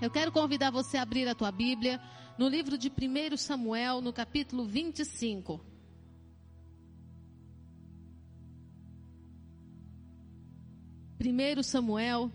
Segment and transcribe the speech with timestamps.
[0.00, 2.00] Eu quero convidar você a abrir a tua Bíblia
[2.38, 5.60] no livro de 1 Samuel, no capítulo 25.
[11.18, 12.30] Primeiro Samuel,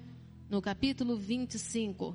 [0.50, 2.14] no capítulo 25.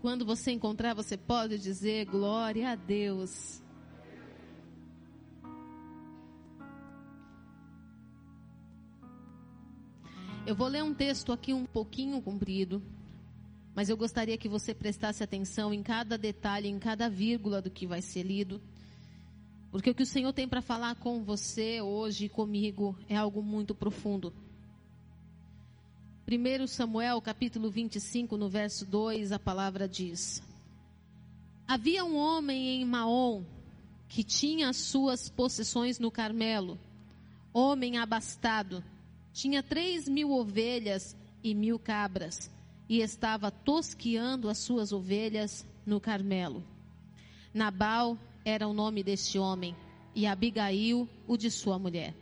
[0.00, 3.63] Quando você encontrar, você pode dizer glória a Deus.
[10.46, 12.82] Eu vou ler um texto aqui um pouquinho comprido,
[13.74, 17.86] mas eu gostaria que você prestasse atenção em cada detalhe, em cada vírgula do que
[17.86, 18.60] vai ser lido,
[19.70, 23.74] porque o que o Senhor tem para falar com você hoje comigo é algo muito
[23.74, 24.34] profundo.
[26.30, 30.42] 1 Samuel capítulo 25, no verso 2, a palavra diz:
[31.66, 33.44] Havia um homem em Maom
[34.06, 36.78] que tinha as suas possessões no Carmelo,
[37.50, 38.84] homem abastado
[39.34, 42.50] tinha três mil ovelhas e mil cabras,
[42.88, 46.62] e estava tosquiando as suas ovelhas no Carmelo.
[47.52, 49.74] Nabal era o nome deste homem,
[50.14, 52.14] e Abigail o de sua mulher.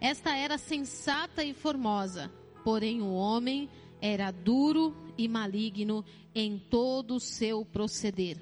[0.00, 2.30] Esta era sensata e formosa,
[2.62, 3.68] porém o homem
[4.00, 8.38] era duro e maligno em todo o seu proceder.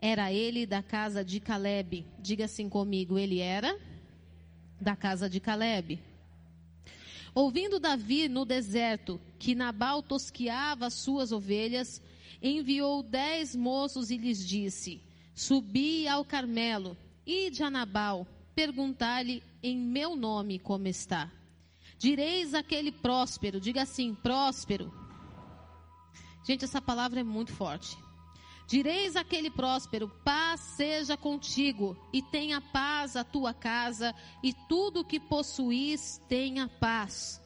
[0.00, 2.04] Era ele da casa de Caleb.
[2.18, 3.78] Diga assim comigo, ele era
[4.80, 6.00] da casa de Caleb.
[7.34, 12.02] Ouvindo Davi no deserto que Nabal tosquiava as suas ovelhas,
[12.42, 15.00] enviou dez moços e lhes disse:
[15.34, 21.30] Subi ao Carmelo, ide a Nabal, perguntar-lhe em meu nome como está.
[21.98, 24.92] Direis aquele próspero, diga assim, próspero.
[26.46, 27.96] Gente, essa palavra é muito forte.
[28.68, 35.04] Direis aquele próspero: paz seja contigo, e tenha paz a tua casa, e tudo o
[35.04, 37.40] que possuís tenha paz.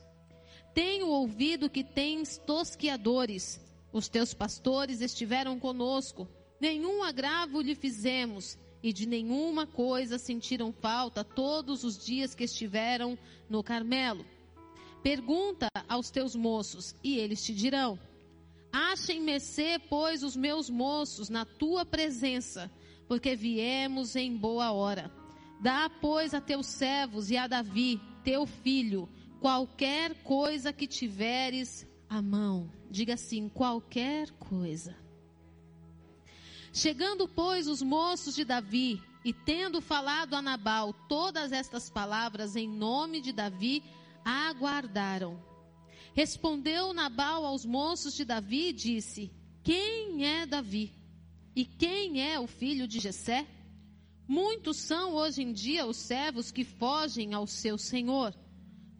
[0.75, 3.61] Tenho ouvido que tens tosquiadores,
[3.93, 6.27] os teus pastores estiveram conosco,
[6.61, 13.17] nenhum agravo lhe fizemos, e de nenhuma coisa sentiram falta todos os dias que estiveram
[13.49, 14.27] no Carmelo.
[15.05, 17.97] Pergunta aos teus moços, e eles te dirão.
[18.73, 22.73] Achem mercê, pois, os meus moços na tua presença,
[23.07, 25.13] porque viemos em boa hora.
[25.61, 29.09] Dá, pois, a teus servos e a Davi, teu filho,
[29.41, 32.71] qualquer coisa que tiveres à mão.
[32.91, 34.97] Diga assim: qualquer coisa.
[36.73, 42.67] Chegando, pois, os moços de Davi, e tendo falado a Nabal todas estas palavras em
[42.67, 43.83] nome de Davi,
[44.25, 45.52] aguardaram.
[46.15, 50.93] Respondeu Nabal aos moços de Davi e disse: Quem é Davi?
[51.57, 53.47] E quem é o filho de Jessé?
[54.29, 58.35] Muitos são hoje em dia os servos que fogem ao seu senhor.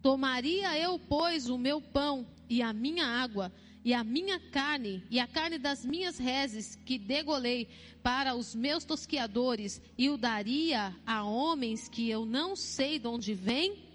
[0.01, 3.51] Tomaria eu, pois, o meu pão e a minha água
[3.85, 7.67] e a minha carne e a carne das minhas reses que degolei
[8.01, 13.33] para os meus tosquiadores e o daria a homens que eu não sei de onde
[13.33, 13.92] vêm?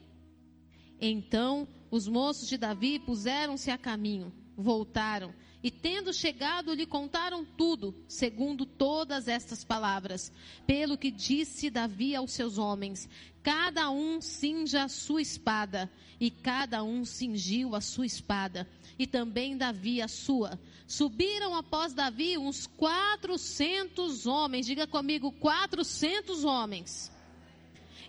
[1.00, 5.32] Então os moços de Davi puseram-se a caminho, voltaram,
[5.62, 10.32] e tendo chegado, lhe contaram tudo, segundo todas estas palavras.
[10.66, 13.08] Pelo que disse Davi aos seus homens:
[13.42, 19.56] Cada um cinja a sua espada, e cada um cingiu a sua espada, e também
[19.56, 20.58] Davi a sua.
[20.86, 27.10] Subiram após Davi uns quatrocentos homens, diga comigo, quatrocentos homens,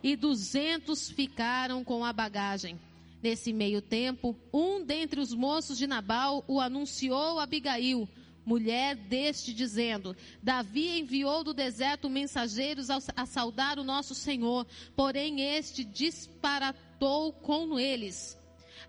[0.02, 2.80] e duzentos ficaram com a bagagem.
[3.22, 8.08] Nesse meio tempo, um dentre os moços de Nabal o anunciou a Abigail,
[8.46, 14.66] mulher deste, dizendo: Davi enviou do deserto mensageiros a saudar o nosso Senhor,
[14.96, 18.39] porém este disparatou com eles.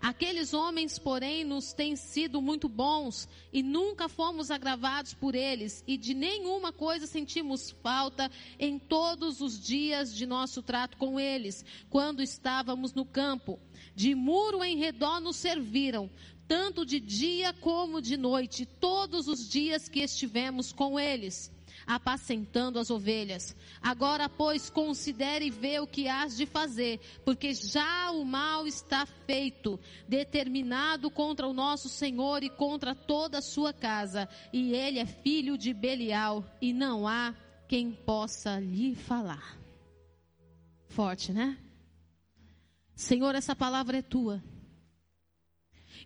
[0.01, 5.95] Aqueles homens, porém, nos têm sido muito bons e nunca fomos agravados por eles e
[5.95, 12.23] de nenhuma coisa sentimos falta em todos os dias de nosso trato com eles, quando
[12.23, 13.59] estávamos no campo.
[13.95, 16.09] De muro em redor nos serviram,
[16.47, 21.51] tanto de dia como de noite, todos os dias que estivemos com eles
[21.95, 23.53] apacentando as ovelhas.
[23.81, 29.05] Agora, pois, considere e vê o que has de fazer, porque já o mal está
[29.05, 29.77] feito,
[30.07, 35.57] determinado contra o nosso Senhor e contra toda a sua casa, e ele é filho
[35.57, 37.35] de Belial, e não há
[37.67, 39.57] quem possa lhe falar.
[40.87, 41.57] Forte, né?
[42.95, 44.41] Senhor, essa palavra é tua.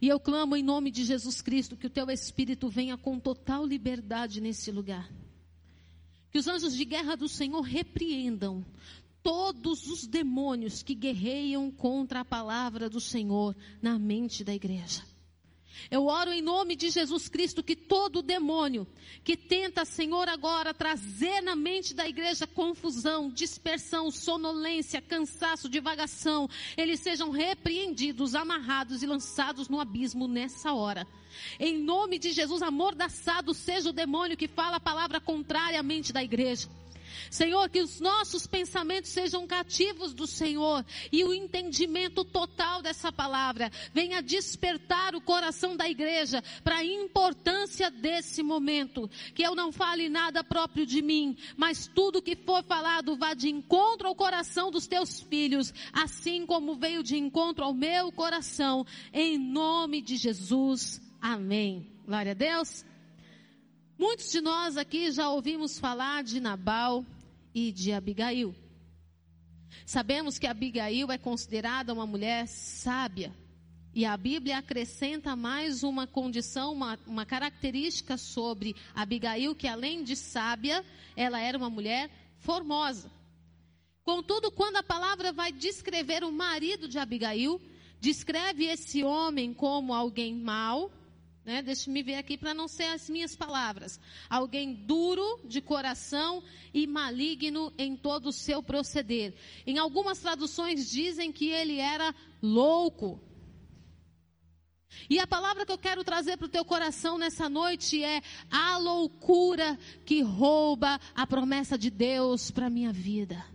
[0.01, 3.63] E eu clamo em nome de Jesus Cristo que o teu Espírito venha com total
[3.65, 5.09] liberdade nesse lugar.
[6.35, 8.61] Que os anjos de guerra do Senhor repreendam
[9.23, 15.01] todos os demônios que guerreiam contra a palavra do Senhor na mente da igreja.
[15.89, 18.88] Eu oro em nome de Jesus Cristo que todo demônio
[19.24, 27.00] que tenta, Senhor, agora trazer na mente da igreja confusão, dispersão, sonolência, cansaço, divagação, eles
[27.00, 31.07] sejam repreendidos, amarrados e lançados no abismo nessa hora.
[31.60, 36.13] Em nome de Jesus, amordaçado seja o demônio que fala a palavra contrária à mente
[36.13, 36.69] da igreja.
[37.29, 43.71] Senhor, que os nossos pensamentos sejam cativos do Senhor e o entendimento total dessa palavra
[43.94, 49.09] venha despertar o coração da igreja para a importância desse momento.
[49.33, 53.50] Que eu não fale nada próprio de mim, mas tudo que for falado vá de
[53.50, 59.38] encontro ao coração dos teus filhos, assim como veio de encontro ao meu coração, em
[59.38, 61.01] nome de Jesus.
[61.21, 61.88] Amém.
[62.06, 62.85] Glória a Deus.
[63.97, 67.06] Muitos de nós aqui já ouvimos falar de Nabal
[67.53, 68.53] e de Abigail.
[69.86, 73.33] Sabemos que Abigail é considerada uma mulher sábia.
[73.94, 80.18] E a Bíblia acrescenta mais uma condição, uma, uma característica sobre Abigail, que além de
[80.18, 80.83] sábia,
[81.15, 82.09] ela era uma mulher
[82.39, 83.09] formosa.
[84.03, 87.62] Contudo, quando a palavra vai descrever o marido de Abigail,
[88.01, 90.91] descreve esse homem como alguém mau,
[91.45, 91.62] né?
[91.62, 94.00] Deixe-me ver aqui para não ser as minhas palavras.
[94.27, 96.44] Alguém duro de coração
[96.74, 99.36] e maligno em todo o seu proceder.
[99.65, 103.21] Em algumas traduções dizem que ele era louco.
[105.09, 108.77] E a palavra que eu quero trazer para o teu coração nessa noite é a
[108.77, 113.45] loucura que rouba a promessa de Deus para a minha vida.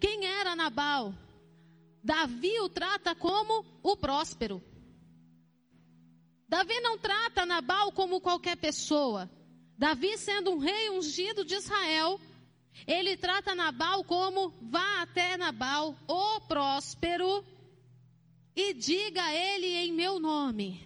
[0.00, 1.12] Quem era Nabal?
[2.02, 4.62] Davi o trata como o próspero.
[6.48, 9.30] Davi não trata Nabal como qualquer pessoa.
[9.76, 12.18] Davi, sendo um rei ungido de Israel,
[12.86, 17.44] ele trata Nabal como vá até Nabal, o próspero,
[18.56, 20.84] e diga a ele em meu nome.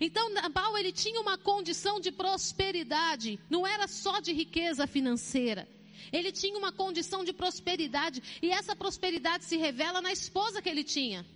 [0.00, 5.68] Então Nabal ele tinha uma condição de prosperidade, não era só de riqueza financeira.
[6.12, 10.82] Ele tinha uma condição de prosperidade e essa prosperidade se revela na esposa que ele
[10.84, 11.26] tinha.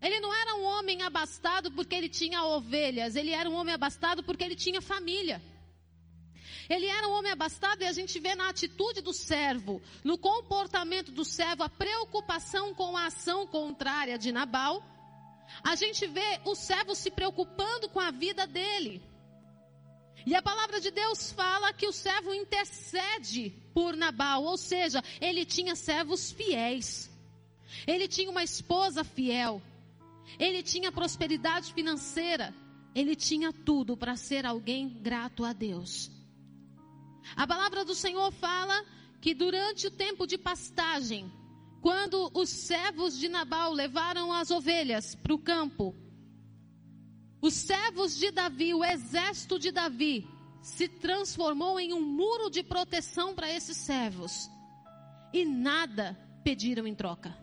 [0.00, 4.22] Ele não era um homem abastado porque ele tinha ovelhas, ele era um homem abastado
[4.22, 5.42] porque ele tinha família.
[6.68, 11.10] Ele era um homem abastado e a gente vê na atitude do servo, no comportamento
[11.10, 14.82] do servo, a preocupação com a ação contrária de Nabal.
[15.64, 19.02] A gente vê o servo se preocupando com a vida dele.
[20.24, 25.44] E a palavra de Deus fala que o servo intercede por Nabal, ou seja, ele
[25.44, 27.10] tinha servos fiéis.
[27.86, 29.60] Ele tinha uma esposa fiel.
[30.38, 32.54] Ele tinha prosperidade financeira.
[32.94, 36.10] Ele tinha tudo para ser alguém grato a Deus.
[37.36, 38.84] A palavra do Senhor fala
[39.20, 41.30] que durante o tempo de pastagem,
[41.80, 45.94] quando os servos de Nabal levaram as ovelhas para o campo,
[47.40, 50.28] os servos de Davi, o exército de Davi,
[50.60, 54.50] se transformou em um muro de proteção para esses servos.
[55.32, 57.34] E nada pediram em troca.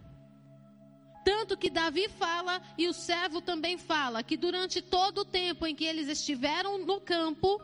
[1.27, 5.75] Tanto que Davi fala e o servo também fala que durante todo o tempo em
[5.75, 7.61] que eles estiveram no campo,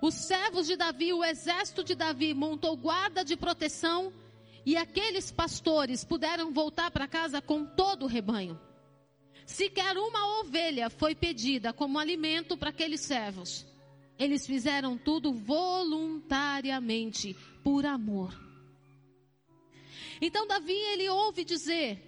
[0.00, 4.10] os servos de Davi, o exército de Davi montou guarda de proteção
[4.64, 8.58] e aqueles pastores puderam voltar para casa com todo o rebanho.
[9.44, 13.66] Sequer uma ovelha foi pedida como alimento para aqueles servos.
[14.18, 18.34] Eles fizeram tudo voluntariamente, por amor.
[20.18, 22.07] Então Davi ele ouve dizer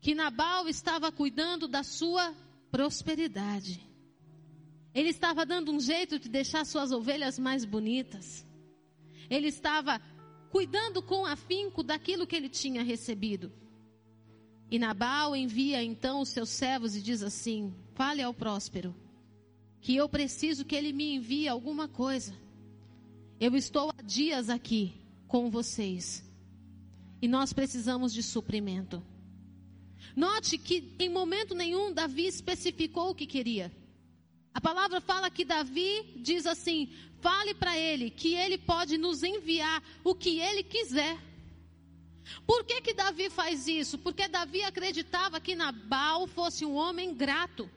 [0.00, 2.34] que Nabal estava cuidando da sua
[2.70, 3.80] prosperidade.
[4.94, 8.46] Ele estava dando um jeito de deixar suas ovelhas mais bonitas.
[9.28, 10.00] Ele estava
[10.50, 13.52] cuidando com afinco daquilo que ele tinha recebido.
[14.70, 18.94] E Nabal envia então os seus servos e diz assim: Fale ao próspero,
[19.80, 22.34] que eu preciso que ele me envie alguma coisa.
[23.38, 24.94] Eu estou há dias aqui
[25.28, 26.24] com vocês.
[27.20, 29.02] E nós precisamos de suprimento.
[30.14, 33.72] Note que em momento nenhum Davi especificou o que queria.
[34.54, 39.82] A palavra fala que Davi diz assim: fale para ele que ele pode nos enviar
[40.04, 41.18] o que ele quiser.
[42.46, 43.98] Por que que Davi faz isso?
[43.98, 47.70] Porque Davi acreditava que Nabal fosse um homem grato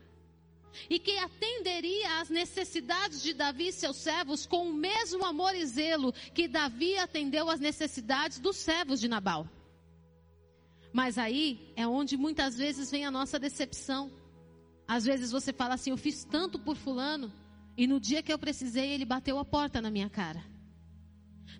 [0.88, 5.64] e que atenderia às necessidades de Davi e seus servos com o mesmo amor e
[5.66, 9.46] zelo que Davi atendeu às necessidades dos servos de Nabal.
[10.92, 14.10] Mas aí é onde muitas vezes vem a nossa decepção.
[14.86, 17.32] Às vezes você fala assim: Eu fiz tanto por Fulano,
[17.76, 20.44] e no dia que eu precisei, ele bateu a porta na minha cara.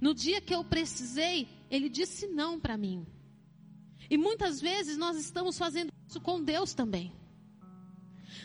[0.01, 3.07] No dia que eu precisei, ele disse não para mim.
[4.09, 7.13] E muitas vezes nós estamos fazendo isso com Deus também.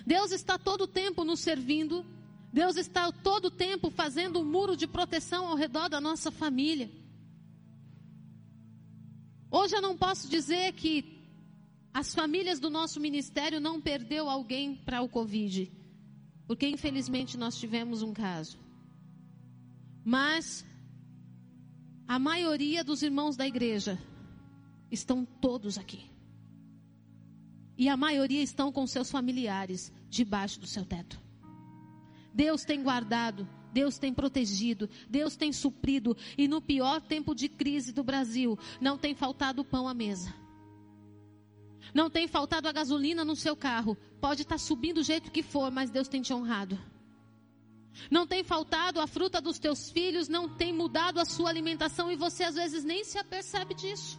[0.06, 2.06] Deus está todo o tempo nos servindo.
[2.54, 6.90] Deus está todo o tempo fazendo um muro de proteção ao redor da nossa família.
[9.58, 10.94] Hoje eu não posso dizer que
[11.94, 15.72] as famílias do nosso ministério não perdeu alguém para o Covid,
[16.46, 18.60] porque infelizmente nós tivemos um caso.
[20.04, 20.66] Mas
[22.06, 23.98] a maioria dos irmãos da igreja
[24.92, 26.04] estão todos aqui.
[27.78, 31.18] E a maioria estão com seus familiares debaixo do seu teto.
[32.34, 37.92] Deus tem guardado, Deus tem protegido, Deus tem suprido, e no pior tempo de crise
[37.92, 40.34] do Brasil, não tem faltado pão à mesa.
[41.94, 43.98] Não tem faltado a gasolina no seu carro.
[44.22, 46.80] Pode estar subindo do jeito que for, mas Deus tem te honrado.
[48.10, 52.16] Não tem faltado a fruta dos teus filhos, não tem mudado a sua alimentação e
[52.16, 54.18] você às vezes nem se apercebe disso.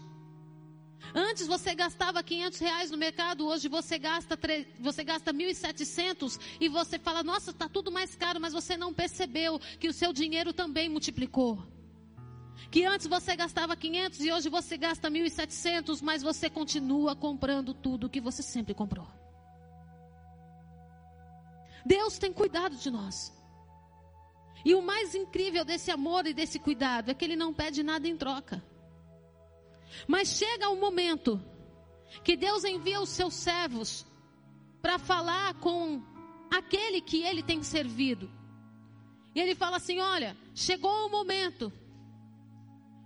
[1.19, 4.39] Antes você gastava 500 reais no mercado, hoje você gasta,
[4.79, 9.59] você gasta 1.700 e você fala, nossa, está tudo mais caro, mas você não percebeu
[9.81, 11.67] que o seu dinheiro também multiplicou.
[12.71, 18.11] Que antes você gastava 500 e hoje você gasta 1.700, mas você continua comprando tudo
[18.11, 19.09] que você sempre comprou.
[21.87, 23.33] Deus tem cuidado de nós.
[24.63, 28.07] E o mais incrível desse amor e desse cuidado é que ele não pede nada
[28.07, 28.63] em troca.
[30.07, 31.41] Mas chega um momento
[32.25, 34.07] que Deus envia os seus servos
[34.81, 36.03] para falar com
[36.51, 38.31] aquele que ele tem servido.
[39.35, 41.73] E ele fala assim: Olha, chegou o momento.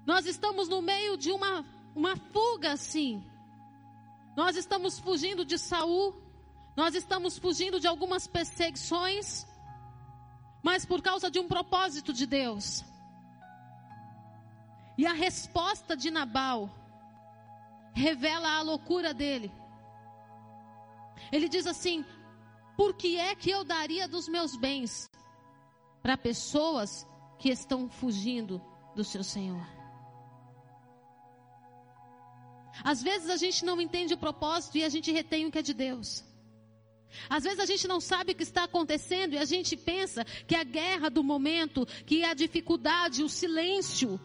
[0.07, 3.23] Nós estamos no meio de uma, uma fuga assim.
[4.37, 6.15] Nós estamos fugindo de Saul.
[6.77, 9.47] Nós estamos fugindo de algumas perseguições
[10.63, 12.85] mas por causa de um propósito de Deus.
[14.97, 16.71] E a resposta de Nabal
[17.95, 19.53] revela a loucura dele.
[21.33, 22.05] Ele diz assim:
[22.77, 25.11] Por que é que eu daria dos meus bens
[26.03, 27.07] para pessoas
[27.39, 28.61] que estão fugindo
[28.95, 29.67] do seu Senhor?
[32.83, 35.63] Às vezes a gente não entende o propósito e a gente retém o que é
[35.63, 36.25] de Deus.
[37.29, 40.55] Às vezes a gente não sabe o que está acontecendo e a gente pensa que
[40.55, 44.21] a guerra do momento, que a dificuldade, o silêncio,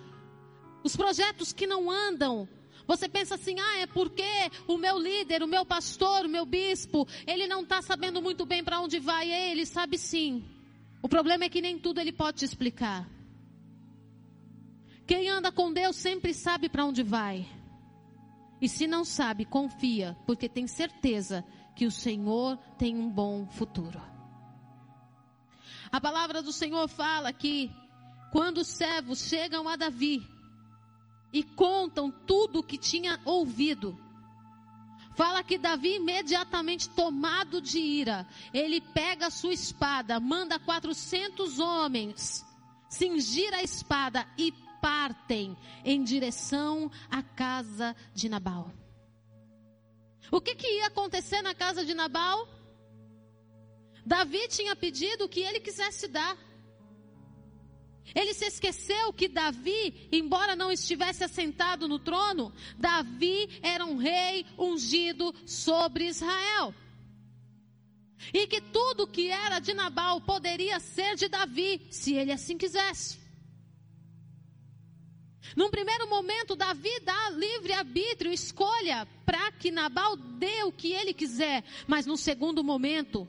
[0.84, 2.48] os projetos que não andam.
[2.88, 4.24] Você pensa assim, ah, é porque
[4.68, 8.64] o meu líder, o meu pastor, o meu bispo, ele não está sabendo muito bem
[8.64, 9.32] para onde vai.
[9.32, 10.44] Ele sabe sim.
[11.02, 13.10] O problema é que nem tudo ele pode te explicar.
[15.08, 17.48] Quem anda com Deus sempre sabe para onde vai.
[18.62, 24.02] E se não sabe, confia, porque tem certeza que o Senhor tem um bom futuro.
[25.92, 27.72] A palavra do Senhor fala que
[28.32, 30.26] quando os servos chegam a Davi
[31.36, 34.00] e contam tudo o que tinha ouvido,
[35.18, 42.46] fala que Davi, imediatamente tomado de ira, ele pega a sua espada, manda 400 homens
[42.90, 48.72] cingir a espada e partem em direção à casa de Nabal.
[50.32, 52.48] O que, que ia acontecer na casa de Nabal?
[54.06, 56.38] Davi tinha pedido o que ele quisesse dar.
[58.14, 64.46] Ele se esqueceu que Davi, embora não estivesse assentado no trono, Davi era um rei
[64.58, 66.74] ungido sobre Israel.
[68.34, 73.26] E que tudo que era de Nabal poderia ser de Davi, se ele assim quisesse.
[75.56, 81.14] Num primeiro momento, Davi dá livre arbítrio, escolha para que Nabal dê o que ele
[81.14, 81.64] quiser.
[81.88, 83.28] Mas no segundo momento,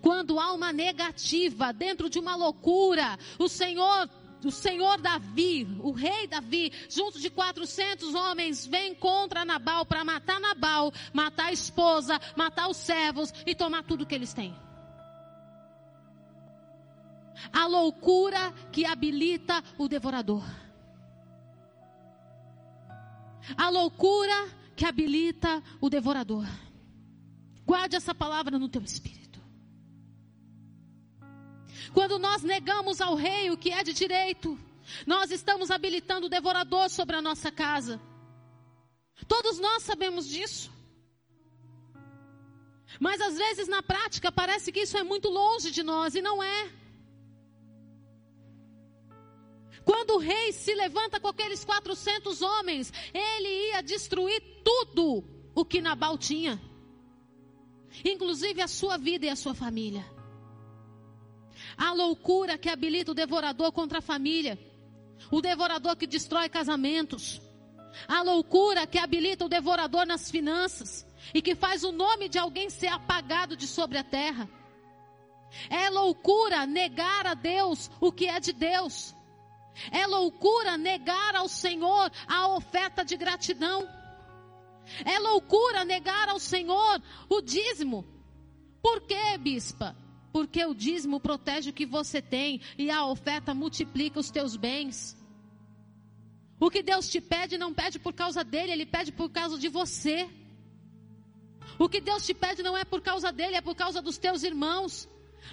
[0.00, 4.08] quando há uma negativa dentro de uma loucura, o Senhor
[4.44, 10.40] o Senhor Davi, o rei Davi, junto de 400 homens, vem contra Nabal para matar
[10.40, 14.52] Nabal, matar a esposa, matar os servos e tomar tudo que eles têm.
[17.52, 20.44] A loucura que habilita o devorador.
[23.56, 26.46] A loucura que habilita o devorador.
[27.64, 29.21] Guarde essa palavra no teu espírito.
[31.92, 34.58] Quando nós negamos ao rei o que é de direito,
[35.06, 38.00] nós estamos habilitando o devorador sobre a nossa casa.
[39.28, 40.72] Todos nós sabemos disso.
[42.98, 46.42] Mas às vezes na prática parece que isso é muito longe de nós e não
[46.42, 46.70] é.
[49.84, 55.80] Quando o rei se levanta com aqueles 400 homens, ele ia destruir tudo o que
[55.80, 56.60] Nabal tinha,
[58.04, 60.04] inclusive a sua vida e a sua família.
[61.76, 64.58] A loucura que habilita o devorador contra a família.
[65.30, 67.40] o devorador que destrói casamentos,
[68.08, 72.70] a loucura que habilita o devorador nas finanças e que faz o nome de alguém
[72.70, 74.48] ser apagado de sobre a terra.
[75.68, 79.14] É loucura negar a Deus o que é de Deus.
[79.90, 83.86] É loucura negar ao Senhor a oferta de gratidão.
[85.04, 88.04] É loucura negar ao Senhor o dízimo.
[88.82, 89.96] Por quê, bispa?
[90.32, 95.16] Porque o dízimo protege o que você tem e a oferta multiplica os teus bens.
[96.58, 99.68] O que Deus te pede não pede por causa dele, ele pede por causa de
[99.68, 100.28] você.
[101.78, 104.42] O que Deus te pede não é por causa dele, é por causa dos teus
[104.42, 105.08] irmãos.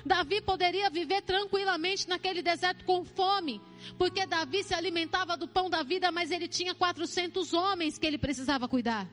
[0.06, 3.60] Davi poderia viver tranquilamente naquele deserto com fome,
[3.98, 8.18] porque Davi se alimentava do pão da vida, mas ele tinha 400 homens que ele
[8.18, 9.10] precisava cuidar.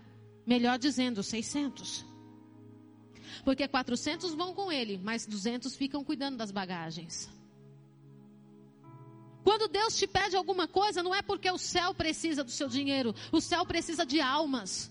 [0.47, 2.05] Melhor dizendo, 600.
[3.45, 7.29] Porque 400 vão com ele, mas 200 ficam cuidando das bagagens.
[9.45, 13.15] Quando Deus te pede alguma coisa, não é porque o céu precisa do seu dinheiro,
[13.31, 14.91] o céu precisa de almas.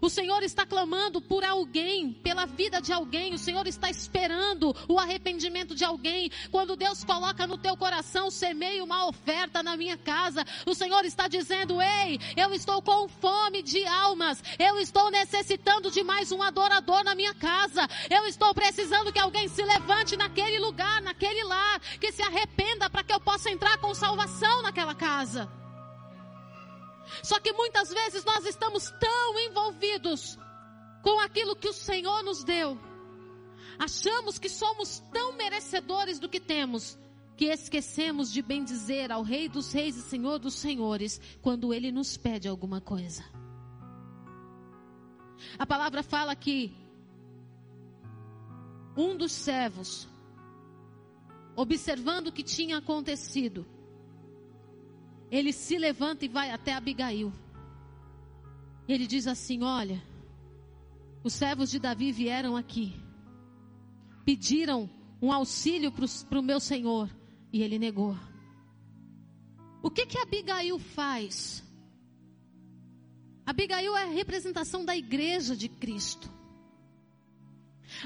[0.00, 3.34] O Senhor está clamando por alguém, pela vida de alguém.
[3.34, 6.30] O Senhor está esperando o arrependimento de alguém.
[6.50, 10.44] Quando Deus coloca no teu coração, semeie uma oferta na minha casa.
[10.66, 14.42] O Senhor está dizendo: Ei, eu estou com fome de almas.
[14.58, 17.88] Eu estou necessitando de mais um adorador na minha casa.
[18.08, 23.02] Eu estou precisando que alguém se levante naquele lugar, naquele lar, que se arrependa para
[23.02, 25.57] que eu possa entrar com salvação naquela casa.
[27.22, 30.38] Só que muitas vezes nós estamos tão envolvidos
[31.02, 32.78] com aquilo que o Senhor nos deu.
[33.78, 36.98] Achamos que somos tão merecedores do que temos,
[37.36, 42.16] que esquecemos de bendizer ao Rei dos Reis e Senhor dos Senhores quando ele nos
[42.16, 43.24] pede alguma coisa.
[45.56, 46.74] A palavra fala que
[48.96, 50.08] um dos servos,
[51.54, 53.64] observando o que tinha acontecido,
[55.30, 57.32] ele se levanta e vai até Abigail.
[58.88, 60.02] Ele diz assim: Olha,
[61.22, 62.94] os servos de Davi vieram aqui,
[64.24, 64.88] pediram
[65.20, 67.10] um auxílio para o meu senhor,
[67.52, 68.16] e ele negou.
[69.82, 71.62] O que que Abigail faz?
[73.46, 76.30] Abigail é a representação da igreja de Cristo.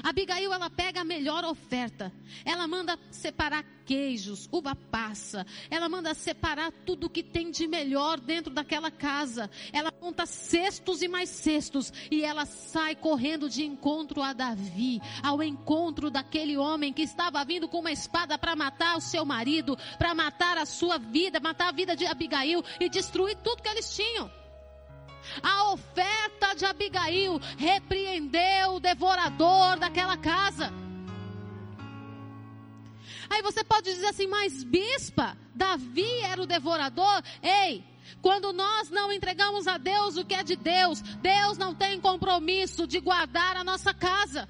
[0.01, 2.11] Abigail, ela pega a melhor oferta.
[2.45, 5.45] Ela manda separar queijos, uva passa.
[5.69, 9.49] Ela manda separar tudo que tem de melhor dentro daquela casa.
[9.71, 11.91] Ela monta cestos e mais cestos.
[12.09, 15.01] E ela sai correndo de encontro a Davi.
[15.21, 19.77] Ao encontro daquele homem que estava vindo com uma espada para matar o seu marido.
[19.97, 23.95] Para matar a sua vida, matar a vida de Abigail e destruir tudo que eles
[23.95, 24.29] tinham.
[25.41, 30.82] A oferta de Abigail repreendeu o devorador daquela casa.
[33.29, 37.23] Aí você pode dizer assim, mas bispa, Davi era o devorador?
[37.41, 37.83] Ei,
[38.21, 42.85] quando nós não entregamos a Deus o que é de Deus, Deus não tem compromisso
[42.87, 44.47] de guardar a nossa casa.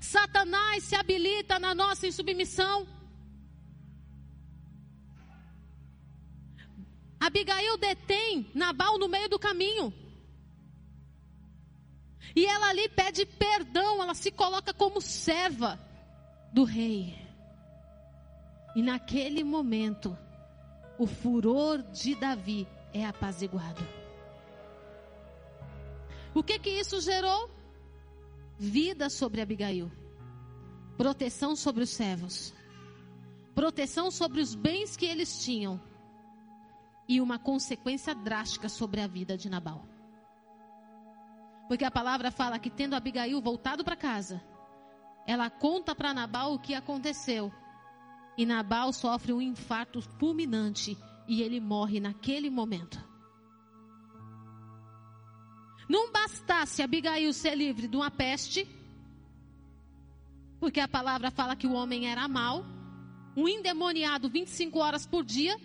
[0.00, 2.86] Satanás se habilita na nossa insubmissão.
[7.20, 9.92] Abigail detém Nabal no meio do caminho.
[12.36, 15.78] E ela ali pede perdão, ela se coloca como serva
[16.52, 17.27] do rei.
[18.78, 20.16] E naquele momento,
[20.96, 22.64] o furor de Davi
[22.94, 23.84] é apaziguado.
[26.32, 27.50] O que que isso gerou?
[28.56, 29.90] Vida sobre Abigail.
[30.96, 32.54] Proteção sobre os servos.
[33.52, 35.80] Proteção sobre os bens que eles tinham
[37.08, 39.84] e uma consequência drástica sobre a vida de Nabal.
[41.66, 44.40] Porque a palavra fala que tendo Abigail voltado para casa,
[45.26, 47.52] ela conta para Nabal o que aconteceu.
[48.38, 50.96] E Nabal sofre um infarto fulminante
[51.26, 53.04] e ele morre naquele momento.
[55.88, 58.64] Não bastasse Abigail ser livre de uma peste,
[60.60, 62.64] porque a palavra fala que o homem era mau,
[63.36, 65.58] um endemoniado 25 horas por dia,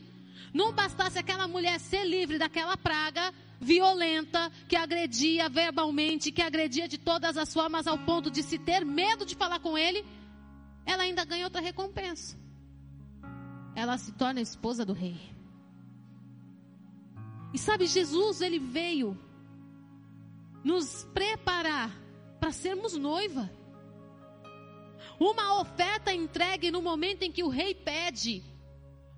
[0.52, 3.32] não bastasse aquela mulher ser livre daquela praga
[3.62, 8.84] violenta que agredia verbalmente, que agredia de todas as formas ao ponto de se ter
[8.84, 10.04] medo de falar com ele,
[10.86, 12.43] ela ainda ganha outra recompensa.
[13.76, 15.20] Ela se torna esposa do rei.
[17.54, 19.18] E sabe, Jesus, ele veio
[20.64, 21.92] nos preparar
[22.40, 23.50] para sermos noiva.
[25.20, 28.44] Uma oferta entregue no momento em que o rei pede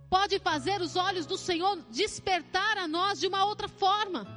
[0.09, 4.27] pode fazer os olhos do Senhor despertar a nós de uma outra forma.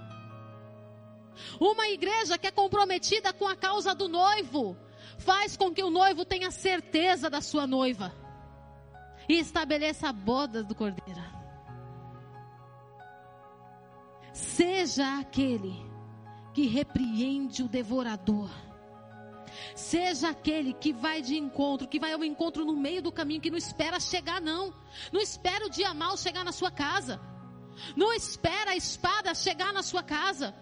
[1.60, 4.76] Uma igreja que é comprometida com a causa do noivo
[5.18, 8.12] faz com que o noivo tenha certeza da sua noiva.
[9.28, 11.22] E estabeleça a boda do cordeiro.
[14.32, 15.74] Seja aquele
[16.54, 18.50] que repreende o devorador.
[19.74, 23.50] Seja aquele que vai de encontro, que vai ao encontro no meio do caminho, que
[23.50, 24.72] não espera chegar, não.
[25.12, 27.20] Não espera o dia mal chegar na sua casa.
[27.96, 30.54] Não espera a espada chegar na sua casa.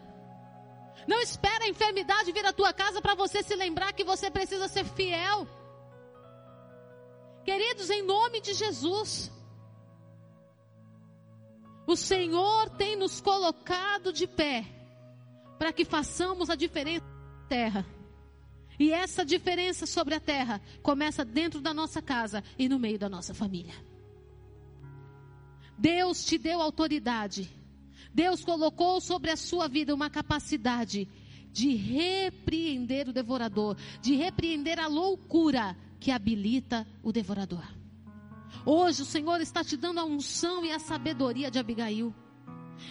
[1.07, 4.69] Não espera a enfermidade vir à tua casa para você se lembrar que você precisa
[4.69, 5.47] ser fiel.
[7.47, 9.31] Queridos, em nome de Jesus,
[11.87, 14.67] o Senhor tem nos colocado de pé
[15.57, 17.87] para que façamos a diferença na terra.
[18.81, 23.09] E essa diferença sobre a terra começa dentro da nossa casa e no meio da
[23.09, 23.75] nossa família.
[25.79, 27.49] Deus te deu autoridade.
[28.13, 31.09] Deus colocou sobre a sua vida uma capacidade
[31.53, 37.65] de repreender o devorador, de repreender a loucura que habilita o devorador.
[38.65, 42.15] Hoje o Senhor está te dando a unção e a sabedoria de Abigail.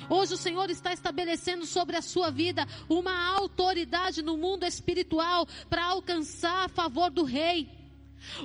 [0.10, 5.86] Hoje o Senhor está estabelecendo sobre a sua vida uma autoridade no mundo espiritual para
[5.86, 7.70] alcançar a favor do rei.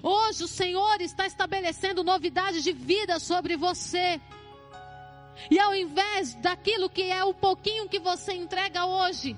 [0.05, 4.21] Hoje o Senhor está estabelecendo novidade de vida sobre você.
[5.51, 9.35] E ao invés daquilo que é o pouquinho que você entrega hoje,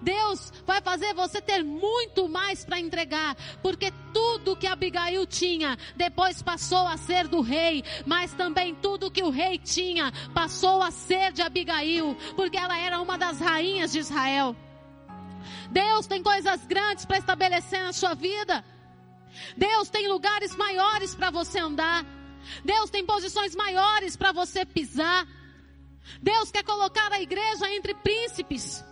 [0.00, 6.42] Deus vai fazer você ter muito mais para entregar, porque tudo que Abigail tinha depois
[6.42, 11.32] passou a ser do rei, mas também tudo que o rei tinha passou a ser
[11.32, 14.56] de Abigail, porque ela era uma das rainhas de Israel.
[15.70, 18.64] Deus tem coisas grandes para estabelecer na sua vida.
[19.56, 22.04] Deus tem lugares maiores para você andar.
[22.64, 25.26] Deus tem posições maiores para você pisar.
[26.22, 28.84] Deus quer colocar a igreja entre príncipes.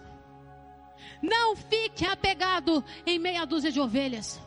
[1.22, 4.40] Não fique apegado em meia dúzia de ovelhas.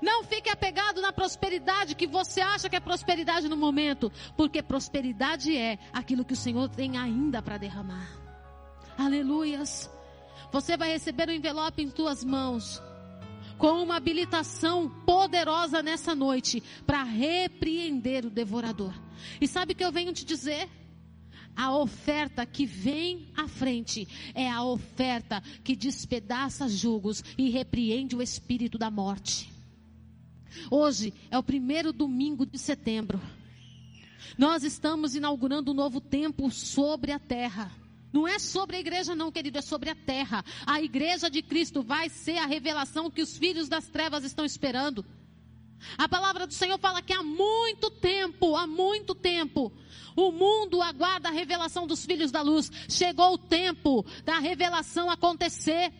[0.00, 5.56] Não fique apegado na prosperidade que você acha que é prosperidade no momento, porque prosperidade
[5.56, 8.08] é aquilo que o Senhor tem ainda para derramar.
[8.98, 9.90] Aleluias.
[10.52, 12.80] Você vai receber um envelope em tuas mãos
[13.58, 18.92] com uma habilitação poderosa nessa noite para repreender o devorador.
[19.40, 20.68] E sabe o que eu venho te dizer?
[21.56, 28.22] A oferta que vem à frente é a oferta que despedaça julgos e repreende o
[28.22, 29.52] espírito da morte.
[30.70, 33.20] Hoje é o primeiro domingo de setembro.
[34.36, 37.70] Nós estamos inaugurando um novo tempo sobre a terra.
[38.12, 40.44] Não é sobre a igreja, não, querido, é sobre a terra.
[40.66, 45.04] A igreja de Cristo vai ser a revelação que os filhos das trevas estão esperando.
[45.96, 49.72] A palavra do Senhor fala que há muito tempo, há muito tempo,
[50.16, 52.70] o mundo aguarda a revelação dos filhos da luz.
[52.88, 55.92] Chegou o tempo da revelação acontecer.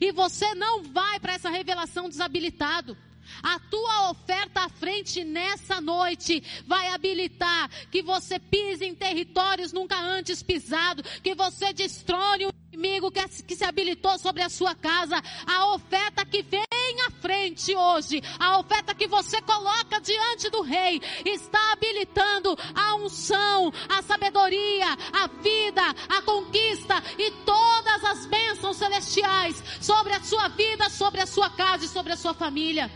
[0.00, 2.96] E você não vai para essa revelação desabilitado.
[3.42, 9.98] A tua oferta à frente nessa noite vai habilitar que você pise em territórios nunca
[9.98, 15.22] antes pisado, que você destrói o inimigo que, se habilitou sobre a sua casa.
[15.46, 16.64] A oferta que vem
[17.06, 23.72] à frente hoje, a oferta que você coloca diante do rei, está habilitando a unção,
[23.88, 30.90] a sabedoria, a vida, a conquista e todas as bênçãos celestiais sobre a sua vida,
[30.90, 32.90] sobre a sua casa e sobre a sua família.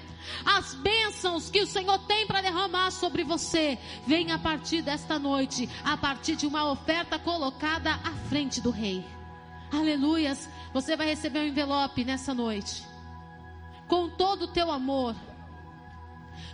[0.45, 5.69] As bênçãos que o Senhor tem para derramar sobre você, vem a partir desta noite,
[5.83, 9.18] a partir de uma oferta colocada à frente do Rei.
[9.71, 10.49] Aleluias!
[10.73, 12.83] Você vai receber um envelope nessa noite,
[13.87, 15.15] com todo o teu amor,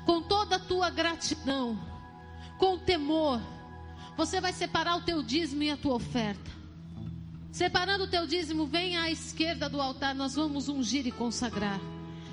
[0.05, 1.79] com toda a tua gratidão,
[2.59, 3.41] com temor.
[4.17, 6.51] Você vai separar o teu dízimo e a tua oferta.
[7.53, 11.79] Separando o teu dízimo, vem à esquerda do altar, nós vamos ungir e consagrar.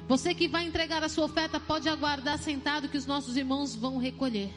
[0.08, 3.98] Você que vai entregar a sua oferta pode aguardar sentado que os nossos irmãos vão
[3.98, 4.52] recolher.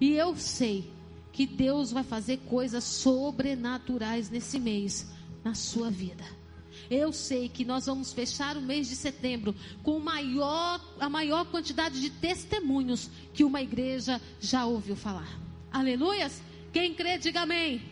[0.00, 0.93] E eu sei
[1.34, 6.24] que Deus vai fazer coisas sobrenaturais nesse mês na sua vida.
[6.88, 12.00] Eu sei que nós vamos fechar o mês de setembro com maior, a maior quantidade
[12.00, 15.28] de testemunhos que uma igreja já ouviu falar.
[15.72, 16.40] Aleluias?
[16.72, 17.82] Quem crê, diga amém.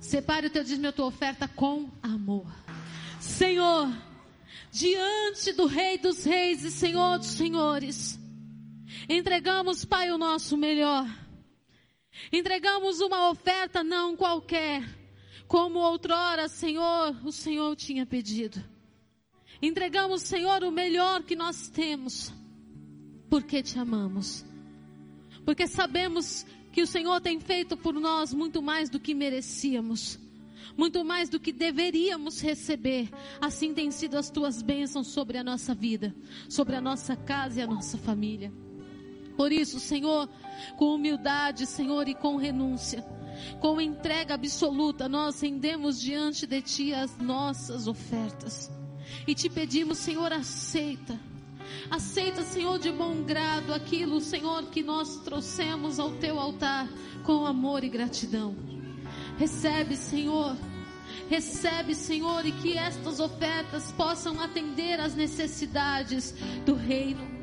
[0.00, 2.52] Separe o teu dízimo e a tua oferta com amor.
[3.20, 3.88] Senhor,
[4.72, 8.18] diante do Rei dos Reis e Senhor dos Senhores.
[9.08, 11.06] Entregamos, Pai, o nosso melhor.
[12.32, 14.82] Entregamos uma oferta não qualquer,
[15.46, 18.62] como outrora, Senhor, o Senhor tinha pedido.
[19.60, 22.32] Entregamos, Senhor, o melhor que nós temos,
[23.30, 24.44] porque te amamos.
[25.44, 30.18] Porque sabemos que o Senhor tem feito por nós muito mais do que merecíamos
[30.76, 33.10] muito mais do que deveríamos receber.
[33.40, 36.14] Assim têm sido as tuas bênçãos sobre a nossa vida,
[36.48, 38.52] sobre a nossa casa e a nossa família.
[39.42, 40.28] Por isso, Senhor,
[40.76, 43.04] com humildade, Senhor, e com renúncia,
[43.58, 48.70] com entrega absoluta, nós rendemos diante de Ti as nossas ofertas.
[49.26, 51.18] E te pedimos, Senhor, aceita.
[51.90, 56.88] Aceita, Senhor, de bom grado aquilo, Senhor, que nós trouxemos ao Teu altar
[57.24, 58.54] com amor e gratidão.
[59.38, 60.56] Recebe, Senhor.
[61.28, 66.32] Recebe, Senhor, e que estas ofertas possam atender às necessidades
[66.64, 67.41] do reino.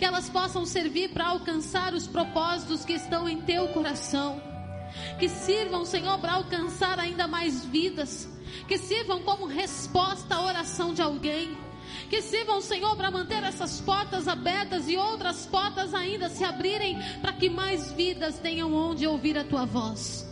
[0.00, 4.40] Que elas possam servir para alcançar os propósitos que estão em teu coração.
[5.18, 8.26] Que sirvam, Senhor, para alcançar ainda mais vidas.
[8.66, 11.54] Que sirvam como resposta à oração de alguém.
[12.08, 17.34] Que sirvam, Senhor, para manter essas portas abertas e outras portas ainda se abrirem para
[17.34, 20.29] que mais vidas tenham onde ouvir a tua voz.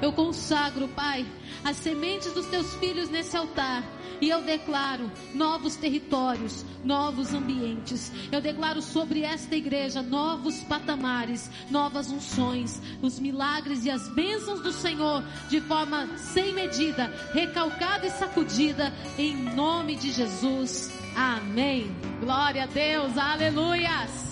[0.00, 1.26] Eu consagro, Pai,
[1.64, 3.84] as sementes dos teus filhos nesse altar.
[4.20, 8.12] E eu declaro novos territórios, novos ambientes.
[8.30, 14.72] Eu declaro sobre esta igreja novos patamares, novas unções, os milagres e as bênçãos do
[14.72, 20.92] Senhor de forma sem medida, recalcada e sacudida, em nome de Jesus.
[21.16, 21.90] Amém.
[22.20, 24.28] Glória a Deus, aleluias.